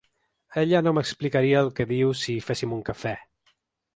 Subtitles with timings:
[0.61, 3.15] Ella no m’explicaria el que diu si féssim un cafè.